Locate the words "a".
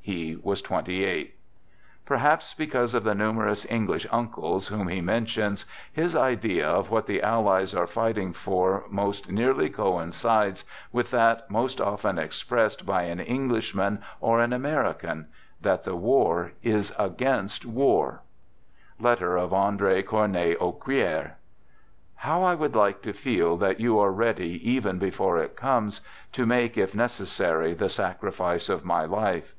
20.60-20.72